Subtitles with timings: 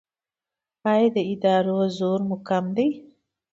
[0.91, 2.87] ایا د ادرار زور مو کم دی؟